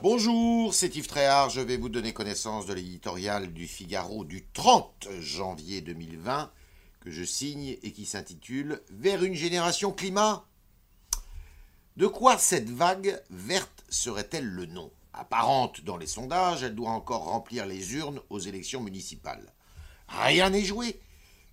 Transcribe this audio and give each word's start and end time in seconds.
Bonjour, 0.00 0.74
c'est 0.74 0.94
Yves 0.94 1.08
Tréhard. 1.08 1.50
Je 1.50 1.60
vais 1.60 1.76
vous 1.76 1.88
donner 1.88 2.12
connaissance 2.12 2.66
de 2.66 2.72
l'éditorial 2.72 3.52
du 3.52 3.66
Figaro 3.66 4.24
du 4.24 4.46
30 4.46 5.08
janvier 5.18 5.80
2020 5.80 6.52
que 7.00 7.10
je 7.10 7.24
signe 7.24 7.76
et 7.82 7.92
qui 7.92 8.06
s'intitule 8.06 8.80
Vers 8.90 9.24
une 9.24 9.34
génération 9.34 9.90
climat 9.90 10.44
De 11.96 12.06
quoi 12.06 12.38
cette 12.38 12.70
vague 12.70 13.20
verte 13.30 13.84
serait-elle 13.88 14.46
le 14.46 14.66
nom? 14.66 14.92
Apparente 15.14 15.80
dans 15.80 15.96
les 15.96 16.06
sondages, 16.06 16.62
elle 16.62 16.76
doit 16.76 16.90
encore 16.90 17.24
remplir 17.24 17.66
les 17.66 17.94
urnes 17.94 18.20
aux 18.30 18.38
élections 18.38 18.80
municipales. 18.80 19.52
Rien 20.06 20.50
n'est 20.50 20.64
joué, 20.64 21.00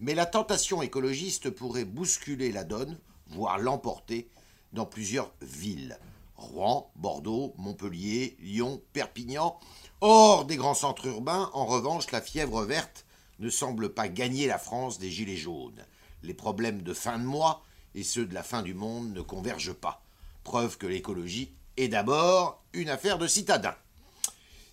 mais 0.00 0.16
la 0.16 0.26
tentation 0.26 0.82
écologiste 0.82 1.48
pourrait 1.50 1.84
bousculer 1.84 2.50
la 2.50 2.64
donne, 2.64 2.98
voire 3.28 3.60
l'emporter, 3.60 4.28
dans 4.72 4.84
plusieurs 4.84 5.32
villes. 5.42 5.96
Rouen, 6.42 6.90
Bordeaux, 6.96 7.54
Montpellier, 7.56 8.36
Lyon, 8.40 8.82
Perpignan. 8.92 9.58
Hors 10.00 10.44
des 10.44 10.56
grands 10.56 10.74
centres 10.74 11.06
urbains, 11.06 11.50
en 11.54 11.64
revanche, 11.64 12.10
la 12.10 12.20
fièvre 12.20 12.64
verte 12.64 13.04
ne 13.38 13.48
semble 13.48 13.94
pas 13.94 14.08
gagner 14.08 14.46
la 14.46 14.58
France 14.58 14.98
des 14.98 15.10
Gilets 15.10 15.36
jaunes. 15.36 15.84
Les 16.22 16.34
problèmes 16.34 16.82
de 16.82 16.94
fin 16.94 17.18
de 17.18 17.24
mois 17.24 17.62
et 17.94 18.02
ceux 18.02 18.26
de 18.26 18.34
la 18.34 18.42
fin 18.42 18.62
du 18.62 18.74
monde 18.74 19.12
ne 19.12 19.20
convergent 19.20 19.74
pas. 19.74 20.02
Preuve 20.44 20.78
que 20.78 20.86
l'écologie 20.86 21.52
est 21.76 21.88
d'abord 21.88 22.62
une 22.72 22.90
affaire 22.90 23.18
de 23.18 23.26
citadins. 23.26 23.76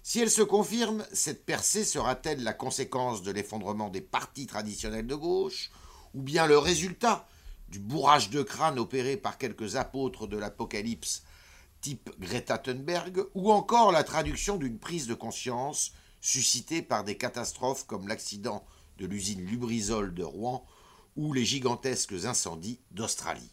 Si 0.04 0.20
elle 0.20 0.32
se 0.32 0.42
confirme, 0.42 1.06
cette 1.14 1.46
percée 1.46 1.86
sera-t-elle 1.86 2.44
la 2.44 2.54
conséquence 2.54 3.22
de 3.22 3.32
l'effondrement 3.32 3.90
des 3.90 4.02
partis 4.02 4.48
traditionnels 4.48 5.08
de 5.08 5.16
gauche, 5.16 5.70
ou 6.16 6.22
bien 6.22 6.48
le 6.48 6.58
résultat 6.58 7.28
du 7.70 7.80
bourrage 7.80 8.30
de 8.32 8.42
crâne 8.42 8.80
opéré 8.80 9.18
par 9.18 9.38
quelques 9.38 9.76
apôtres 9.76 10.26
de 10.26 10.38
l'Apocalypse 10.38 11.24
type 11.82 12.12
Greta 12.20 12.58
Thunberg, 12.58 13.26
ou 13.34 13.52
encore 13.52 13.92
la 13.92 14.04
traduction 14.04 14.58
d'une 14.58 14.80
prise 14.80 15.08
de 15.08 15.14
conscience 15.14 15.94
suscitée 16.22 16.82
par 16.82 17.04
des 17.04 17.18
catastrophes 17.18 17.86
comme 17.86 18.08
l'accident 18.08 18.66
de 18.98 19.06
l'usine 19.06 19.46
Lubrizol 19.46 20.14
de 20.14 20.24
Rouen 20.24 20.66
ou 21.16 21.34
les 21.34 21.46
gigantesques 21.46 22.26
incendies 22.26 22.80
d'Australie. 22.92 23.52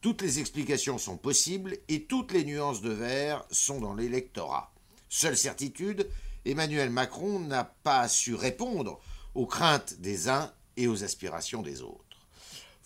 Toutes 0.00 0.22
les 0.22 0.38
explications 0.38 0.98
sont 0.98 1.16
possibles 1.16 1.76
et 1.88 2.04
toutes 2.04 2.32
les 2.32 2.44
nuances 2.44 2.80
de 2.80 2.90
vert 2.90 3.44
sont 3.50 3.80
dans 3.80 3.94
l'électorat. 3.94 4.72
Seule 5.08 5.36
certitude, 5.36 6.08
Emmanuel 6.44 6.90
Macron 6.90 7.38
n'a 7.40 7.64
pas 7.64 8.08
su 8.08 8.34
répondre 8.34 8.98
aux 9.34 9.46
craintes 9.46 10.00
des 10.00 10.28
uns 10.28 10.52
et 10.76 10.86
aux 10.86 11.04
aspirations 11.04 11.62
des 11.62 11.82
autres. 11.82 12.04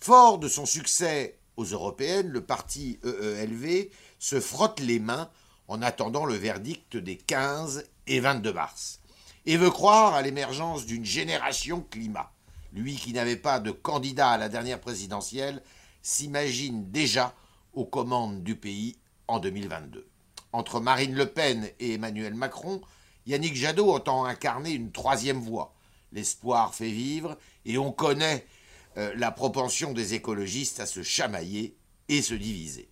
Fort 0.00 0.38
de 0.38 0.48
son 0.48 0.66
succès 0.66 1.38
aux 1.56 1.64
européennes, 1.64 2.28
le 2.28 2.41
parti 2.41 2.98
EELV 3.05 3.91
se 4.19 4.41
frotte 4.41 4.80
les 4.80 4.98
mains 4.98 5.30
en 5.69 5.83
attendant 5.83 6.24
le 6.24 6.34
verdict 6.34 6.97
des 6.97 7.16
15 7.16 7.84
et 8.06 8.20
22 8.20 8.52
mars, 8.52 9.00
et 9.47 9.56
veut 9.56 9.70
croire 9.70 10.14
à 10.14 10.22
l'émergence 10.22 10.86
d'une 10.86 11.05
génération 11.05 11.84
climat. 11.91 12.30
Lui 12.72 12.97
qui 12.97 13.12
n'avait 13.12 13.36
pas 13.36 13.60
de 13.60 13.70
candidat 13.70 14.30
à 14.30 14.38
la 14.38 14.48
dernière 14.48 14.80
présidentielle 14.80 15.62
s'imagine 16.02 16.91
déjà 16.91 17.34
aux 17.72 17.84
commandes 17.84 18.42
du 18.42 18.56
pays 18.56 18.97
en 19.28 19.38
2022. 19.38 20.06
Entre 20.52 20.80
Marine 20.80 21.14
Le 21.14 21.27
Pen 21.27 21.69
et 21.80 21.94
Emmanuel 21.94 22.34
Macron, 22.34 22.80
Yannick 23.27 23.55
Jadot 23.55 23.91
entend 23.92 24.25
incarner 24.25 24.72
une 24.72 24.92
troisième 24.92 25.41
voie. 25.41 25.75
L'espoir 26.12 26.75
fait 26.75 26.91
vivre 26.91 27.36
et 27.64 27.78
on 27.78 27.91
connaît 27.91 28.47
euh, 28.97 29.12
la 29.17 29.31
propension 29.31 29.92
des 29.92 30.14
écologistes 30.14 30.81
à 30.81 30.87
se 30.87 31.03
chamailler 31.03 31.77
et 32.09 32.23
se 32.23 32.34
diviser. 32.34 32.89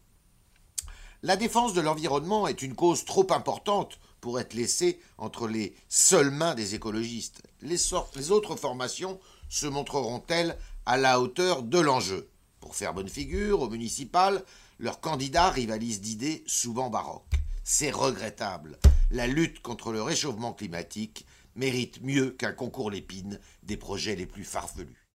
La 1.23 1.37
défense 1.37 1.75
de 1.75 1.81
l'environnement 1.81 2.49
est 2.49 2.63
une 2.63 2.75
cause 2.75 3.05
trop 3.05 3.27
importante 3.33 4.01
pour 4.21 4.41
être 4.41 4.55
laissée 4.55 5.01
entre 5.19 5.47
les 5.47 5.75
seules 5.89 6.31
mains 6.31 6.55
des 6.55 6.75
écologistes. 6.75 7.43
Les, 7.61 7.77
les 8.17 8.31
autres 8.31 8.57
formations 8.57 9.21
se 9.49 9.67
montreront-elles 9.67 10.57
à 10.87 10.97
la 10.97 11.21
hauteur 11.21 11.63
de 11.63 11.79
l'enjeu? 11.79 12.29
Pour 12.59 12.75
faire 12.75 12.95
bonne 12.95 13.09
figure, 13.09 13.61
au 13.61 13.69
municipal, 13.69 14.45
leurs 14.79 15.01
candidats 15.01 15.51
rivalisent 15.51 16.01
d'idées 16.01 16.43
souvent 16.47 16.91
baroques. 16.91 17.35
C'est 17.63 17.91
regrettable. 17.91 18.79
La 19.11 19.27
lutte 19.27 19.61
contre 19.61 19.93
le 19.93 20.03
réchauffement 20.03 20.53
climatique 20.53 21.27
mérite 21.55 22.03
mieux 22.03 22.31
qu'un 22.31 22.53
concours 22.53 22.91
l'épine 22.91 23.39
des 23.63 23.77
projets 23.77 24.17
les 24.17 24.27
plus 24.27 24.45
farfelus. 24.45 25.07